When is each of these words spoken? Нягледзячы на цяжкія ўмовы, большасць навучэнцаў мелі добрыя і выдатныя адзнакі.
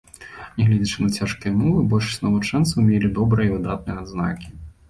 Нягледзячы 0.59 0.97
на 1.09 1.17
цяжкія 1.19 1.51
ўмовы, 1.57 1.83
большасць 1.93 2.23
навучэнцаў 2.25 2.79
мелі 2.89 3.15
добрыя 3.19 3.49
і 3.51 3.55
выдатныя 3.59 3.97
адзнакі. 4.07 4.47